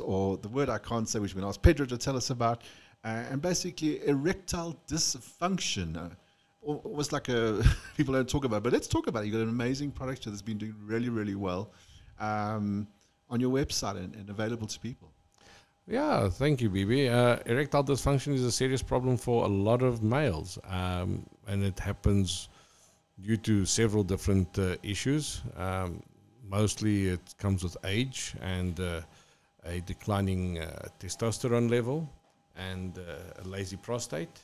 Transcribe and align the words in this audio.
or 0.00 0.36
the 0.36 0.48
word 0.48 0.68
I 0.68 0.78
can't 0.78 1.08
say, 1.08 1.18
which 1.18 1.34
we're 1.34 1.40
going 1.40 1.52
to 1.52 1.56
ask 1.56 1.62
Pedro 1.62 1.86
to 1.86 1.98
tell 1.98 2.16
us 2.16 2.30
about, 2.30 2.62
uh, 3.04 3.24
and 3.30 3.40
basically 3.40 4.06
erectile 4.06 4.76
dysfunction. 4.88 5.96
Uh, 5.96 6.08
almost 6.62 7.12
like 7.12 7.28
a 7.28 7.62
people 7.96 8.14
don't 8.14 8.28
talk 8.28 8.44
about, 8.44 8.58
it, 8.58 8.62
but 8.64 8.72
let's 8.72 8.88
talk 8.88 9.06
about 9.06 9.22
it. 9.22 9.26
You've 9.26 9.34
got 9.34 9.42
an 9.42 9.48
amazing 9.48 9.90
product 9.90 10.24
that's 10.24 10.42
been 10.42 10.58
doing 10.58 10.74
really, 10.84 11.08
really 11.08 11.34
well 11.34 11.70
um, 12.18 12.86
on 13.28 13.40
your 13.40 13.50
website 13.50 13.96
and, 13.96 14.14
and 14.16 14.28
available 14.30 14.66
to 14.66 14.78
people. 14.80 15.10
Yeah, 15.86 16.28
thank 16.28 16.60
you, 16.60 16.70
Bibi. 16.70 17.08
Uh, 17.08 17.38
erectile 17.46 17.82
dysfunction 17.82 18.34
is 18.34 18.44
a 18.44 18.52
serious 18.52 18.82
problem 18.82 19.16
for 19.16 19.44
a 19.44 19.48
lot 19.48 19.82
of 19.82 20.02
males, 20.02 20.58
um, 20.68 21.26
and 21.48 21.64
it 21.64 21.78
happens 21.80 22.48
due 23.20 23.36
to 23.38 23.66
several 23.66 24.04
different 24.04 24.58
uh, 24.58 24.76
issues. 24.82 25.42
Um, 25.56 26.02
mostly, 26.48 27.08
it 27.08 27.34
comes 27.38 27.62
with 27.64 27.76
age 27.84 28.34
and 28.40 28.78
uh, 28.78 29.00
a 29.64 29.80
declining 29.80 30.58
uh, 30.58 30.88
testosterone 30.98 31.70
level 31.70 32.08
and 32.56 32.98
uh, 32.98 33.42
a 33.42 33.48
lazy 33.48 33.76
prostate. 33.76 34.40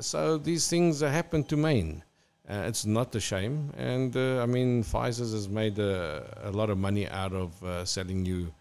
So 0.00 0.38
these 0.38 0.68
things 0.68 1.00
happen 1.00 1.44
to 1.44 1.56
men. 1.56 2.02
Uh, 2.48 2.64
it's 2.66 2.84
not 2.84 3.14
a 3.14 3.20
shame, 3.20 3.72
and 3.76 4.16
uh, 4.16 4.42
I 4.42 4.46
mean, 4.46 4.82
Pfizer 4.82 5.20
has 5.20 5.48
made 5.48 5.78
a, 5.78 6.50
lot 6.52 6.68
of 6.68 6.78
money 6.78 7.06
out 7.08 7.32
of 7.32 7.62
uh, 7.62 7.84
selling 7.84 8.24
you 8.24 8.52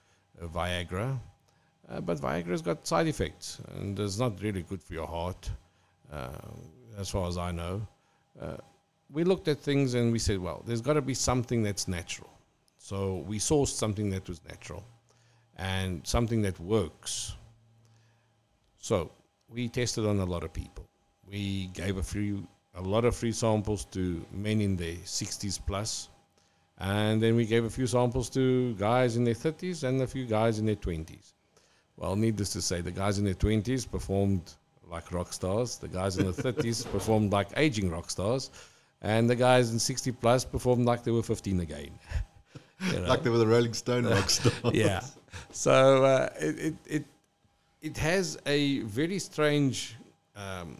Viagra. 0.43 1.17
But 2.01 2.19
Viagra's 2.19 2.61
got 2.61 2.85
side 2.85 3.07
effects, 3.07 3.59
and 3.75 3.99
it's 3.99 4.19
not 4.19 4.39
really 4.43 4.61
good 4.61 4.83
for 4.83 4.93
your 4.93 5.07
heart, 5.07 5.49
as 6.99 7.09
far 7.09 7.27
as 7.27 7.35
I 7.35 7.51
know. 7.51 7.81
We 9.11 9.23
looked 9.23 9.47
at 9.47 9.59
things 9.59 9.95
and 9.95 10.11
we 10.11 10.19
said, 10.19 10.37
well, 10.37 10.61
there's 10.67 10.81
got 10.81 10.93
to 10.93 11.01
be 11.01 11.15
something 11.15 11.63
that's 11.63 11.87
natural. 11.87 12.29
So 12.77 13.23
we 13.27 13.39
sourced 13.39 13.69
something 13.69 14.11
that 14.11 14.29
was 14.29 14.39
natural 14.47 14.83
and 15.59 16.05
something 16.07 16.41
that 16.43 16.59
works. 16.59 17.35
So 18.77 19.11
we 19.49 19.67
tested 19.67 20.05
on 20.05 20.19
a 20.19 20.25
lot 20.25 20.43
of 20.43 20.53
people. 20.53 20.85
We 21.29 21.67
gave 21.73 21.97
a 21.97 22.03
few, 22.03 22.47
a 22.75 22.81
lot 22.81 23.05
of 23.05 23.15
free 23.15 23.33
samples 23.33 23.85
to 23.85 24.25
men 24.31 24.61
in 24.61 24.75
their 24.77 24.95
60s 24.95 25.59
plus, 25.67 26.09
and 26.79 27.21
then 27.21 27.35
we 27.35 27.45
gave 27.45 27.65
a 27.65 27.69
few 27.69 27.85
samples 27.87 28.29
to 28.31 28.73
guys 28.75 29.17
in 29.17 29.25
their 29.25 29.33
30s 29.33 29.83
and 29.83 30.01
a 30.01 30.07
few 30.07 30.25
guys 30.25 30.59
in 30.59 30.65
their 30.65 30.77
20s. 30.77 31.33
Well, 31.97 32.15
needless 32.15 32.51
to 32.53 32.61
say, 32.61 32.79
the 32.79 32.91
guys 32.91 33.19
in 33.19 33.25
their 33.25 33.33
20s 33.33 33.91
performed 33.91 34.53
like 34.89 35.11
rock 35.11 35.33
stars. 35.33 35.77
The 35.77 35.89
guys 35.89 36.17
in 36.17 36.25
the 36.25 36.31
30s 36.31 36.89
performed 36.91 37.33
like 37.33 37.49
aging 37.57 37.91
rock 37.91 38.09
stars. 38.09 38.49
And 39.01 39.29
the 39.29 39.35
guys 39.35 39.71
in 39.71 39.79
60 39.79 40.13
plus 40.13 40.45
performed 40.45 40.85
like 40.85 41.03
they 41.03 41.11
were 41.11 41.23
15 41.23 41.59
again. 41.59 41.91
You 42.93 43.01
know? 43.01 43.09
Like 43.09 43.23
they 43.23 43.29
were 43.29 43.39
the 43.39 43.45
Rolling 43.45 43.73
Stone 43.73 44.05
rock 44.05 44.29
stars. 44.37 44.73
yeah. 44.73 45.01
So 45.51 46.05
uh, 46.05 46.29
it, 46.39 46.59
it, 46.59 46.75
it, 46.85 47.05
it 47.81 47.97
has 47.97 48.37
a 48.45 48.79
very 48.81 49.19
strange 49.19 49.95
um, 50.35 50.77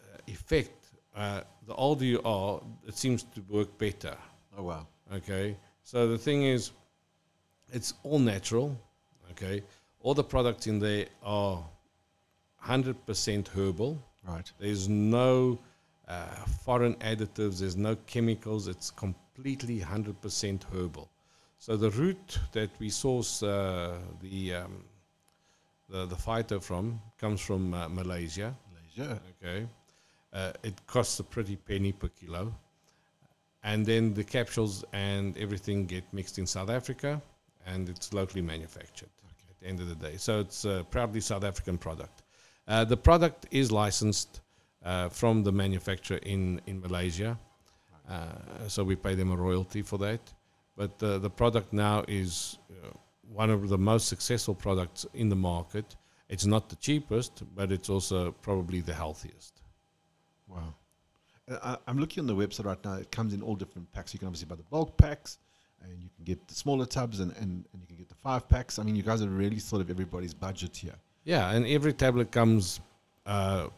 uh, 0.00 0.18
effect. 0.26 0.86
Uh, 1.14 1.42
the 1.66 1.74
older 1.74 2.04
you 2.04 2.20
are, 2.24 2.60
it 2.86 2.96
seems 2.96 3.22
to 3.22 3.40
work 3.48 3.76
better. 3.78 4.16
Oh, 4.56 4.64
wow. 4.64 4.86
Okay. 5.14 5.56
So 5.84 6.08
the 6.08 6.18
thing 6.18 6.44
is, 6.44 6.70
it's 7.72 7.94
all 8.02 8.18
natural. 8.18 8.76
Okay. 9.32 9.62
All 10.00 10.14
the 10.14 10.24
products 10.24 10.66
in 10.66 10.78
there 10.78 11.06
are 11.22 11.62
100% 12.66 13.48
herbal. 13.48 13.98
Right. 14.26 14.50
There's 14.58 14.88
no 14.88 15.58
uh, 16.08 16.26
foreign 16.64 16.94
additives. 16.96 17.60
There's 17.60 17.76
no 17.76 17.96
chemicals. 18.06 18.68
It's 18.68 18.90
completely 18.90 19.80
100% 19.80 20.62
herbal. 20.72 21.08
So 21.62 21.76
the 21.76 21.90
root 21.90 22.40
that 22.50 22.70
we 22.80 22.90
source 22.90 23.40
uh, 23.40 23.96
the, 24.20 24.54
um, 24.54 24.82
the 25.88 26.06
the 26.06 26.16
phyto 26.16 26.60
from 26.60 27.00
comes 27.20 27.40
from 27.40 27.72
uh, 27.72 27.88
Malaysia. 27.88 28.52
Malaysia. 28.74 29.20
Okay, 29.30 29.68
uh, 30.32 30.50
it 30.64 30.74
costs 30.88 31.20
a 31.20 31.22
pretty 31.22 31.54
penny 31.54 31.92
per 31.92 32.08
kilo, 32.08 32.52
and 33.62 33.86
then 33.86 34.12
the 34.12 34.24
capsules 34.24 34.84
and 34.92 35.38
everything 35.38 35.86
get 35.86 36.02
mixed 36.12 36.36
in 36.36 36.48
South 36.48 36.68
Africa, 36.68 37.22
and 37.64 37.88
it's 37.88 38.12
locally 38.12 38.42
manufactured. 38.42 39.10
At 39.48 39.60
the 39.60 39.66
end 39.68 39.78
of 39.78 39.88
the 39.88 39.94
day, 39.94 40.16
so 40.16 40.40
it's 40.40 40.64
a 40.64 40.84
proudly 40.90 41.20
South 41.20 41.44
African 41.44 41.78
product. 41.78 42.24
Uh, 42.66 42.84
the 42.84 42.96
product 42.96 43.46
is 43.52 43.70
licensed 43.70 44.40
uh, 44.84 45.10
from 45.10 45.44
the 45.44 45.52
manufacturer 45.52 46.18
in 46.24 46.60
in 46.66 46.80
Malaysia, 46.80 47.38
uh, 48.10 48.66
so 48.66 48.82
we 48.82 48.96
pay 48.96 49.14
them 49.14 49.30
a 49.30 49.36
royalty 49.36 49.82
for 49.82 49.98
that. 49.98 50.18
But 50.76 51.02
uh, 51.02 51.18
the 51.18 51.30
product 51.30 51.72
now 51.72 52.04
is 52.08 52.58
uh, 52.70 52.90
one 53.28 53.50
of 53.50 53.68
the 53.68 53.78
most 53.78 54.08
successful 54.08 54.54
products 54.54 55.06
in 55.14 55.28
the 55.28 55.36
market. 55.36 55.96
It's 56.28 56.46
not 56.46 56.68
the 56.68 56.76
cheapest, 56.76 57.42
but 57.54 57.70
it's 57.70 57.90
also 57.90 58.32
probably 58.32 58.80
the 58.80 58.94
healthiest. 58.94 59.60
Wow. 60.48 60.74
Uh, 61.50 61.58
I, 61.62 61.76
I'm 61.86 61.98
looking 61.98 62.20
on 62.22 62.26
the 62.26 62.34
website 62.34 62.64
right 62.64 62.84
now. 62.84 62.94
It 62.94 63.10
comes 63.10 63.34
in 63.34 63.42
all 63.42 63.54
different 63.54 63.92
packs. 63.92 64.14
You 64.14 64.18
can 64.18 64.28
obviously 64.28 64.48
buy 64.48 64.56
the 64.56 64.62
bulk 64.64 64.96
packs, 64.96 65.38
and 65.82 66.02
you 66.02 66.08
can 66.16 66.24
get 66.24 66.48
the 66.48 66.54
smaller 66.54 66.86
tubs, 66.86 67.20
and, 67.20 67.32
and, 67.32 67.66
and 67.72 67.82
you 67.82 67.86
can 67.86 67.96
get 67.96 68.08
the 68.08 68.14
five 68.14 68.48
packs. 68.48 68.78
I 68.78 68.82
mean, 68.82 68.96
you 68.96 69.02
guys 69.02 69.20
are 69.22 69.28
really 69.28 69.58
sort 69.58 69.82
of 69.82 69.90
everybody's 69.90 70.34
budget 70.34 70.76
here. 70.76 70.94
Yeah, 71.24 71.50
and 71.50 71.66
every 71.66 71.92
tablet 71.92 72.32
comes 72.32 72.80
uh, 73.26 73.68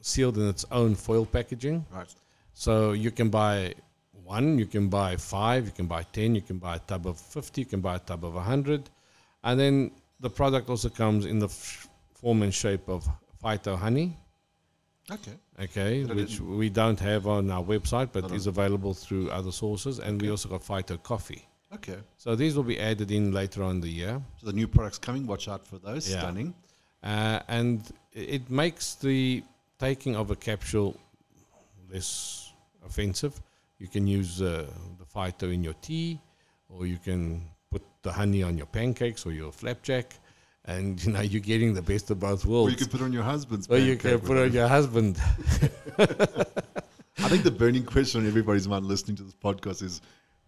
sealed 0.00 0.36
in 0.36 0.48
its 0.48 0.64
own 0.70 0.94
foil 0.94 1.24
packaging. 1.24 1.86
Right. 1.90 2.14
So 2.54 2.92
you 2.92 3.10
can 3.10 3.30
buy 3.30 3.74
one, 4.12 4.58
you 4.58 4.66
can 4.66 4.88
buy 4.88 5.16
five, 5.16 5.66
you 5.66 5.72
can 5.72 5.86
buy 5.86 6.02
10, 6.02 6.34
you 6.34 6.42
can 6.42 6.58
buy 6.58 6.76
a 6.76 6.78
tub 6.80 7.06
of 7.06 7.18
50, 7.18 7.60
you 7.60 7.66
can 7.66 7.80
buy 7.80 7.96
a 7.96 7.98
tub 7.98 8.24
of 8.24 8.34
100. 8.34 8.88
And 9.44 9.58
then 9.58 9.90
the 10.20 10.30
product 10.30 10.68
also 10.70 10.88
comes 10.88 11.26
in 11.26 11.38
the 11.38 11.46
f- 11.46 11.88
form 12.14 12.42
and 12.42 12.54
shape 12.54 12.88
of 12.88 13.08
phyto 13.42 13.76
honey, 13.76 14.16
Okay. 15.10 15.32
okay, 15.60 16.04
which 16.04 16.40
we 16.40 16.70
don't 16.70 17.00
have 17.00 17.26
on 17.26 17.50
our 17.50 17.62
website 17.64 18.10
but 18.12 18.30
is 18.30 18.46
available 18.46 18.94
through 18.94 19.30
other 19.30 19.50
sources. 19.50 19.98
And 19.98 20.20
we 20.22 20.30
also 20.30 20.48
got 20.48 20.62
phyto 20.62 21.02
coffee. 21.02 21.44
Okay. 21.74 21.96
So 22.18 22.36
these 22.36 22.54
will 22.54 22.62
be 22.64 22.78
added 22.78 23.10
in 23.10 23.32
later 23.32 23.62
on 23.64 23.76
in 23.76 23.80
the 23.80 23.88
year. 23.88 24.20
So 24.38 24.46
the 24.46 24.52
new 24.52 24.68
products 24.68 24.98
coming. 24.98 25.26
Watch 25.26 25.48
out 25.48 25.66
for 25.66 25.78
those. 25.78 26.08
Yeah. 26.08 26.20
Stunning. 26.20 26.54
Uh, 27.02 27.40
and 27.48 27.82
it 28.12 28.48
makes 28.50 28.94
the 28.94 29.42
taking 29.78 30.14
of 30.14 30.30
a 30.30 30.36
capsule 30.36 31.00
less 31.90 32.52
offensive. 32.86 33.40
You 33.82 33.88
can 33.88 34.06
use 34.06 34.40
uh, 34.40 34.70
the 35.00 35.04
phyto 35.04 35.52
in 35.52 35.64
your 35.64 35.74
tea, 35.86 36.20
or 36.68 36.86
you 36.86 36.98
can 36.98 37.42
put 37.68 37.82
the 38.02 38.12
honey 38.12 38.40
on 38.44 38.56
your 38.56 38.66
pancakes 38.66 39.26
or 39.26 39.32
your 39.32 39.50
flapjack, 39.50 40.14
and 40.66 41.02
you 41.04 41.10
know 41.12 41.20
you're 41.20 41.40
getting 41.52 41.74
the 41.74 41.82
best 41.82 42.08
of 42.12 42.20
both 42.20 42.46
Or 42.46 42.50
worlds. 42.50 42.70
you 42.72 42.78
can 42.78 42.86
put 42.86 43.02
on 43.02 43.12
your 43.12 43.24
husband's. 43.24 43.66
Or 43.68 43.78
you 43.78 43.96
can 43.96 44.20
put 44.20 44.36
on 44.38 44.52
your 44.52 44.68
husband. 44.68 45.18
I 45.98 47.28
think 47.28 47.42
the 47.42 47.50
burning 47.50 47.84
question 47.84 48.20
on 48.20 48.26
everybody's 48.28 48.68
mind 48.68 48.86
listening 48.86 49.16
to 49.16 49.24
this 49.24 49.34
podcast 49.34 49.82
is: 49.82 50.00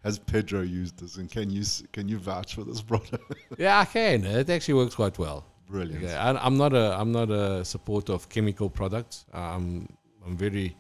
Has 0.05 0.17
Pedro 0.21 0.61
used 0.63 1.01
this, 1.01 1.17
and 1.17 1.29
can 1.29 1.51
you 1.51 1.65
can 1.91 2.09
you 2.09 2.19
vouch 2.19 2.55
for 2.55 2.63
this 2.63 2.81
product? 2.83 3.35
yeah, 3.59 3.81
I 3.81 3.85
can. 3.85 4.25
It 4.25 4.49
actually 4.49 4.75
works 4.75 4.95
quite 4.95 5.19
well. 5.19 5.45
Brilliant. 5.69 6.05
Okay, 6.05 6.15
I, 6.15 6.31
I'm 6.47 6.57
not 6.57 6.73
a 6.73 6.97
I'm 7.01 7.11
not 7.11 7.31
a 7.33 7.65
supporter 7.65 8.13
of 8.13 8.29
chemical 8.29 8.71
products. 8.71 9.27
I'm 9.33 9.89
I'm 10.25 10.37
very 10.37 10.77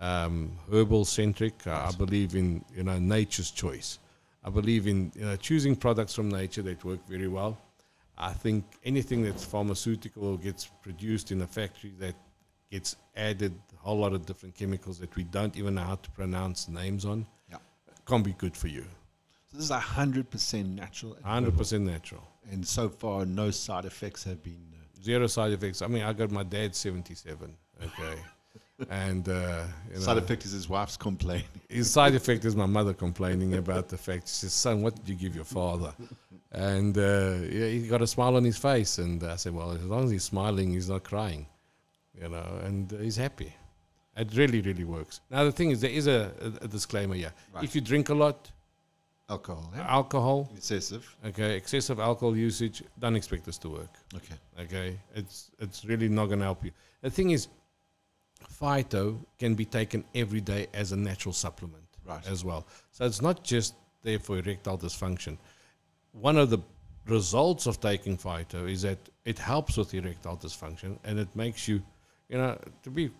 um, 0.00 0.52
herbal 0.72 1.04
centric. 1.04 1.66
I, 1.66 1.88
I 1.88 1.92
believe 1.92 2.34
in 2.34 2.64
you 2.76 2.82
know 2.84 2.98
nature's 2.98 3.50
choice. 3.50 3.98
I 4.44 4.50
believe 4.50 4.86
in 4.86 5.12
you 5.14 5.24
know 5.24 5.36
choosing 5.36 5.76
products 5.76 6.14
from 6.14 6.28
nature 6.28 6.62
that 6.62 6.84
work 6.84 7.06
very 7.08 7.28
well. 7.28 7.58
I 8.16 8.32
think 8.32 8.64
anything 8.84 9.24
that's 9.24 9.44
pharmaceutical 9.44 10.28
or 10.28 10.38
gets 10.38 10.66
produced 10.82 11.32
in 11.32 11.42
a 11.42 11.46
factory 11.46 11.92
that 11.98 12.14
gets 12.70 12.96
added 13.16 13.52
a 13.72 13.76
whole 13.78 13.98
lot 13.98 14.12
of 14.12 14.24
different 14.24 14.54
chemicals 14.54 14.98
that 15.00 15.14
we 15.16 15.24
don't 15.24 15.56
even 15.56 15.74
know 15.74 15.82
how 15.82 15.96
to 15.96 16.10
pronounce 16.12 16.68
names 16.68 17.04
on 17.04 17.26
Yeah. 17.50 17.58
can't 18.06 18.24
be 18.24 18.32
good 18.34 18.56
for 18.56 18.68
you. 18.68 18.84
So 19.50 19.56
this 19.58 19.64
is 19.66 19.70
hundred 19.70 20.30
percent 20.30 20.68
natural. 20.70 21.16
Hundred 21.24 21.56
percent 21.56 21.84
natural. 21.84 22.22
And 22.50 22.66
so 22.66 22.88
far, 22.88 23.24
no 23.24 23.50
side 23.50 23.84
effects 23.84 24.24
have 24.24 24.42
been. 24.42 24.62
Uh, 24.74 25.02
zero 25.02 25.26
side 25.26 25.52
effects. 25.52 25.82
I 25.82 25.86
mean, 25.86 26.02
I 26.02 26.12
got 26.12 26.30
my 26.30 26.42
dad 26.42 26.74
77. 26.74 27.56
Okay. 27.82 28.18
And, 28.90 29.28
uh, 29.28 29.64
you 29.92 30.00
side 30.00 30.16
know, 30.16 30.22
effect 30.22 30.44
is 30.44 30.52
his 30.52 30.68
wife's 30.68 30.96
complaining. 30.96 31.44
his 31.68 31.90
side 31.90 32.14
effect 32.14 32.44
is 32.44 32.56
my 32.56 32.66
mother 32.66 32.92
complaining 32.94 33.54
about 33.54 33.88
the 33.88 33.96
fact. 33.96 34.28
She 34.28 34.34
says, 34.34 34.52
son, 34.52 34.82
what 34.82 34.94
did 34.96 35.08
you 35.08 35.14
give 35.14 35.34
your 35.34 35.44
father? 35.44 35.92
And 36.52 36.96
uh, 36.96 37.38
yeah, 37.50 37.66
he 37.66 37.86
got 37.88 38.02
a 38.02 38.06
smile 38.06 38.36
on 38.36 38.44
his 38.44 38.58
face. 38.58 38.98
And 38.98 39.22
I 39.24 39.36
said, 39.36 39.54
well, 39.54 39.72
as 39.72 39.84
long 39.84 40.04
as 40.04 40.10
he's 40.10 40.24
smiling, 40.24 40.72
he's 40.72 40.88
not 40.88 41.04
crying, 41.04 41.46
you 42.20 42.28
know, 42.28 42.60
and 42.64 42.92
uh, 42.92 42.98
he's 42.98 43.16
happy. 43.16 43.52
It 44.16 44.28
really, 44.34 44.60
really 44.60 44.84
works. 44.84 45.20
Now, 45.30 45.44
the 45.44 45.52
thing 45.52 45.70
is, 45.70 45.80
there 45.80 45.90
is 45.90 46.06
a, 46.06 46.30
a, 46.40 46.64
a 46.64 46.68
disclaimer 46.68 47.16
here. 47.16 47.32
Right. 47.52 47.64
If 47.64 47.74
you 47.74 47.80
drink 47.80 48.10
a 48.10 48.14
lot, 48.14 48.50
Alcohol. 49.30 49.72
Yeah? 49.74 49.86
alcohol, 49.88 50.50
Excessive. 50.54 51.16
okay, 51.24 51.56
excessive 51.56 51.98
alcohol 51.98 52.36
usage, 52.36 52.82
don't 52.98 53.16
expect 53.16 53.44
this 53.46 53.56
to 53.58 53.70
work. 53.70 53.94
Okay. 54.14 54.34
Okay, 54.60 54.98
it's 55.14 55.50
it's 55.58 55.84
really 55.86 56.10
not 56.10 56.26
going 56.26 56.40
to 56.40 56.44
help 56.44 56.62
you. 56.62 56.72
The 57.00 57.08
thing 57.10 57.30
is, 57.30 57.48
phyto 58.42 59.18
can 59.38 59.54
be 59.54 59.64
taken 59.64 60.04
every 60.14 60.40
day 60.40 60.66
as 60.74 60.92
a 60.92 60.96
natural 60.96 61.32
supplement 61.32 61.84
Right. 62.06 62.26
as 62.26 62.44
well. 62.44 62.66
So 62.90 63.06
it's 63.06 63.22
not 63.22 63.42
just 63.42 63.74
there 64.02 64.18
for 64.18 64.38
erectile 64.38 64.78
dysfunction. 64.78 65.38
One 66.12 66.36
of 66.36 66.50
the 66.50 66.58
results 67.06 67.66
of 67.66 67.80
taking 67.80 68.16
Phyto 68.16 68.70
is 68.70 68.82
that 68.82 68.98
it 69.24 69.38
helps 69.38 69.76
with 69.76 69.94
erectile 69.94 70.36
dysfunction 70.36 70.98
and 71.04 71.18
it 71.18 71.34
makes 71.34 71.66
you, 71.66 71.82
you 72.28 72.36
know, 72.36 72.58
to 72.82 72.90
be 72.90 73.10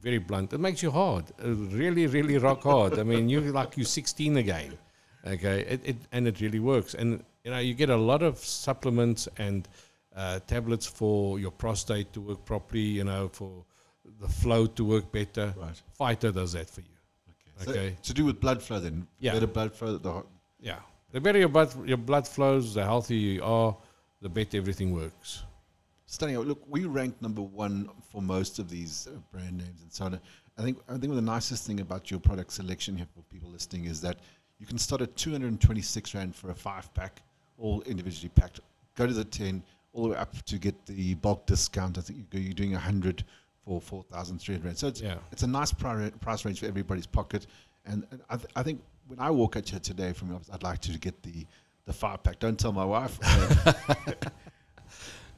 very 0.00 0.18
blunt, 0.18 0.52
it 0.52 0.58
makes 0.58 0.82
you 0.82 0.90
hard, 0.90 1.24
uh, 1.44 1.48
really, 1.50 2.06
really 2.06 2.36
rock 2.36 2.62
hard. 2.62 2.98
I 2.98 3.04
mean, 3.04 3.28
you're 3.28 3.52
like 3.52 3.76
you're 3.76 3.86
16 3.86 4.36
again, 4.36 4.76
okay? 5.24 5.60
It, 5.60 5.80
it 5.84 5.96
and 6.10 6.26
it 6.26 6.40
really 6.40 6.58
works, 6.58 6.94
and 6.94 7.22
you 7.44 7.52
know, 7.52 7.58
you 7.60 7.72
get 7.74 7.88
a 7.88 7.96
lot 7.96 8.22
of 8.22 8.38
supplements 8.38 9.28
and 9.38 9.68
uh, 10.16 10.40
tablets 10.46 10.86
for 10.86 11.38
your 11.38 11.52
prostate 11.52 12.12
to 12.14 12.20
work 12.20 12.44
properly, 12.44 12.80
you 12.80 13.04
know, 13.04 13.28
for 13.28 13.64
the 14.20 14.28
flow 14.28 14.66
to 14.66 14.84
work 14.84 15.10
better. 15.12 15.54
Right. 15.56 15.80
Phyto 15.98 16.32
does 16.32 16.52
that 16.52 16.68
for 16.70 16.80
you. 16.80 16.86
So 17.58 17.70
Okay. 17.70 17.96
to 18.02 18.14
do 18.14 18.24
with 18.24 18.40
blood 18.40 18.62
flow, 18.62 18.80
then 18.80 19.06
Yeah. 19.20 19.32
better 19.34 19.46
blood 19.46 19.72
flow. 19.74 19.96
The, 19.98 20.12
ho- 20.12 20.26
Yeah. 20.60 20.80
The 21.12 21.20
better 21.20 21.38
your 21.38 21.48
blood, 21.48 21.86
your 21.88 21.98
blood 21.98 22.26
flows, 22.26 22.74
the 22.74 22.82
healthier 22.84 23.18
you 23.18 23.42
are, 23.44 23.76
the 24.20 24.28
better 24.28 24.56
everything 24.56 24.92
works. 24.92 25.42
stunning. 26.06 26.36
Look, 26.38 26.62
we 26.68 26.84
ranked 26.84 27.22
number 27.22 27.40
one 27.40 27.88
for 28.10 28.20
most 28.20 28.58
of 28.58 28.68
these 28.68 29.06
uh, 29.06 29.12
brand 29.30 29.56
names 29.56 29.80
and 29.80 29.90
so 29.90 30.04
on. 30.06 30.20
I 30.58 30.62
think 30.62 30.78
I 30.86 30.98
think 30.98 31.14
the 31.14 31.22
nicest 31.22 31.66
thing 31.66 31.80
about 31.80 32.10
your 32.10 32.20
product 32.20 32.52
selection 32.52 32.96
here 32.98 33.06
for 33.14 33.22
people 33.32 33.48
listening 33.48 33.86
is 33.86 34.02
that 34.02 34.18
you 34.58 34.66
can 34.66 34.76
start 34.76 35.00
at 35.00 35.16
226 35.16 36.14
rand 36.14 36.34
for 36.36 36.50
a 36.50 36.54
five 36.54 36.92
pack, 36.92 37.22
all 37.56 37.80
individually 37.82 38.28
packed. 38.34 38.60
Go 38.94 39.06
to 39.06 39.14
the 39.14 39.24
10, 39.24 39.62
all 39.94 40.02
the 40.04 40.08
way 40.10 40.16
up 40.16 40.34
to 40.44 40.58
get 40.58 40.74
the 40.84 41.14
bulk 41.14 41.46
discount. 41.46 41.96
I 41.96 42.02
think 42.02 42.26
you're 42.32 42.52
doing 42.52 42.72
100 42.72 43.24
for 43.64 43.80
4,300 43.80 44.64
rand. 44.64 44.78
So 44.78 44.88
it's 44.88 45.00
Yeah. 45.00 45.16
it's 45.30 45.42
a 45.42 45.46
nice 45.46 45.72
pri- 45.72 46.10
price 46.20 46.44
range 46.44 46.60
for 46.60 46.66
everybody's 46.66 47.06
pocket. 47.06 47.46
And, 47.86 48.06
and 48.10 48.20
I, 48.30 48.36
th- 48.36 48.48
I 48.56 48.62
think 48.62 48.82
when 49.08 49.18
I 49.20 49.30
walk 49.30 49.56
at 49.56 49.72
you 49.72 49.78
today 49.78 50.12
from 50.12 50.28
your 50.28 50.36
office, 50.36 50.50
I'd 50.52 50.62
like 50.62 50.80
to 50.82 50.98
get 50.98 51.22
the 51.22 51.46
the 51.84 51.92
five 51.92 52.22
pack. 52.22 52.38
Don't 52.38 52.58
tell 52.58 52.72
my 52.72 52.84
wife. 52.84 53.18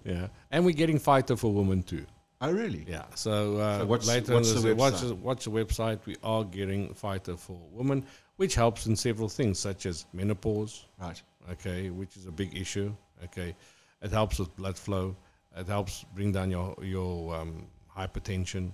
Yeah. 0.04 0.26
And 0.50 0.66
we're 0.66 0.74
getting 0.74 0.98
Phyto 1.00 1.38
for 1.38 1.50
women 1.52 1.82
too. 1.82 2.04
oh, 2.42 2.52
really? 2.52 2.84
Yeah. 2.86 3.04
So, 3.14 3.56
uh, 3.56 3.78
So 3.78 3.86
what's- 3.86 4.06
later 4.06 4.34
what's 4.34 4.54
on, 4.54 4.62
the 4.62 4.74
watch, 4.74 5.00
the- 5.00 5.14
watch 5.14 5.44
the 5.44 5.50
website. 5.50 6.04
We 6.04 6.16
are 6.22 6.44
getting 6.44 6.92
Phyto 6.92 7.38
for 7.38 7.58
women, 7.72 8.04
which 8.36 8.54
helps 8.54 8.84
in 8.86 8.96
several 8.96 9.30
things, 9.30 9.58
such 9.58 9.86
as 9.86 10.04
menopause, 10.12 10.84
Right. 11.00 11.22
okay, 11.52 11.88
which 11.88 12.18
is 12.18 12.26
a 12.26 12.30
big 12.32 12.54
issue. 12.54 12.94
Okay. 13.24 13.56
It 14.02 14.10
helps 14.10 14.38
with 14.38 14.54
blood 14.56 14.76
flow. 14.76 15.16
It 15.56 15.66
helps 15.68 16.04
bring 16.14 16.32
down 16.32 16.50
your, 16.50 16.74
your 16.82 17.34
um, 17.34 17.66
hypertension. 17.96 18.72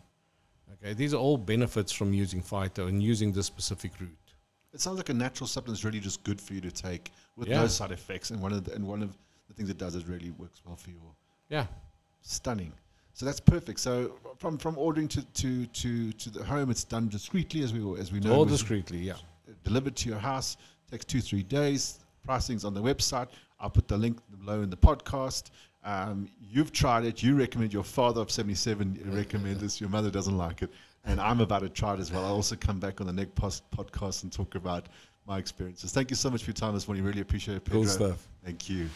Okay. 0.74 0.94
These 0.94 1.14
are 1.14 1.18
all 1.18 1.36
benefits 1.36 1.92
from 1.92 2.12
using 2.12 2.42
Phyto 2.42 2.88
and 2.88 3.02
using 3.02 3.32
this 3.32 3.46
specific 3.46 3.92
root. 4.00 4.16
It 4.72 4.80
sounds 4.80 4.98
like 4.98 5.08
a 5.08 5.14
natural 5.14 5.46
supplement 5.48 5.78
is 5.78 5.84
really 5.84 5.98
just 6.00 6.22
good 6.22 6.40
for 6.40 6.54
you 6.54 6.60
to 6.60 6.70
take 6.70 7.10
with 7.36 7.48
Yeah. 7.48 7.60
no 7.62 7.66
side 7.66 7.90
effects. 7.90 8.30
And 8.30 8.40
one 8.40 8.52
of 8.52 8.64
the, 8.64 8.72
and 8.74 8.86
one 8.86 9.02
of 9.02 9.16
the 9.48 9.54
things 9.54 9.68
it 9.68 9.78
does 9.78 9.94
is 9.96 10.04
really 10.06 10.30
works 10.32 10.62
well 10.64 10.76
for 10.76 10.90
your 10.90 11.14
Yeah. 11.48 11.66
stunning. 12.22 12.72
So 13.12 13.26
that's 13.26 13.40
perfect. 13.40 13.80
So 13.80 14.18
from 14.38 14.56
from 14.56 14.78
ordering 14.78 15.08
to 15.08 15.22
to 15.22 15.66
to, 15.66 16.12
to 16.12 16.30
the 16.30 16.44
home, 16.44 16.70
it's 16.70 16.84
done 16.84 17.08
discreetly 17.08 17.62
as 17.62 17.72
we 17.72 17.98
as 18.00 18.12
we 18.12 18.20
know. 18.20 18.34
All 18.34 18.44
discreetly. 18.44 18.98
Yeah. 18.98 19.16
delivered 19.64 19.96
to 19.96 20.08
your 20.08 20.18
house. 20.18 20.56
Takes 20.90 21.04
two 21.04 21.20
three 21.20 21.42
days. 21.42 21.98
Pricing's 22.24 22.64
on 22.64 22.72
the 22.72 22.80
website. 22.82 23.28
I'll 23.58 23.68
put 23.70 23.88
the 23.88 23.98
link 23.98 24.18
below 24.30 24.62
in 24.62 24.70
the 24.70 24.76
podcast. 24.76 25.50
Um, 25.84 26.28
you've 26.40 26.72
tried 26.72 27.04
it. 27.04 27.22
You 27.22 27.36
recommend 27.36 27.72
your 27.72 27.84
father 27.84 28.20
of 28.20 28.30
77 28.30 29.00
recommend 29.06 29.60
this. 29.60 29.80
Your 29.80 29.90
mother 29.90 30.10
doesn't 30.10 30.36
like 30.36 30.62
it. 30.62 30.70
And 31.04 31.20
I'm 31.20 31.40
about 31.40 31.60
to 31.60 31.68
try 31.70 31.94
it 31.94 32.00
as 32.00 32.12
well. 32.12 32.24
I'll 32.24 32.34
also 32.34 32.56
come 32.56 32.78
back 32.78 33.00
on 33.00 33.06
the 33.06 33.12
next 33.12 33.34
pos- 33.34 33.62
podcast 33.74 34.22
and 34.24 34.32
talk 34.32 34.54
about 34.54 34.86
my 35.26 35.38
experiences. 35.38 35.92
Thank 35.92 36.10
you 36.10 36.16
so 36.16 36.28
much 36.28 36.42
for 36.42 36.50
your 36.50 36.54
time 36.54 36.74
this 36.74 36.86
morning. 36.86 37.04
Really 37.04 37.22
appreciate 37.22 37.56
it, 37.56 37.64
Pedro. 37.64 37.80
Cool 37.80 37.88
stuff. 37.88 38.28
Thank 38.44 38.68
you. 38.68 38.88